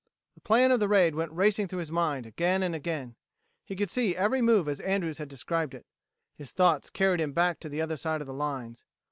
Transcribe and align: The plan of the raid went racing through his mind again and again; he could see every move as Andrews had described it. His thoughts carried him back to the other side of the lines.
The 0.33 0.41
plan 0.41 0.71
of 0.71 0.79
the 0.79 0.87
raid 0.87 1.13
went 1.13 1.31
racing 1.31 1.67
through 1.67 1.77
his 1.77 1.91
mind 1.91 2.25
again 2.25 2.63
and 2.63 2.73
again; 2.73 3.13
he 3.63 3.75
could 3.75 3.87
see 3.91 4.15
every 4.15 4.41
move 4.41 4.67
as 4.67 4.79
Andrews 4.79 5.19
had 5.19 5.27
described 5.29 5.75
it. 5.75 5.85
His 6.33 6.51
thoughts 6.51 6.89
carried 6.89 7.21
him 7.21 7.33
back 7.33 7.59
to 7.59 7.69
the 7.69 7.81
other 7.81 7.97
side 7.97 8.19
of 8.19 8.25
the 8.25 8.33
lines. 8.33 8.83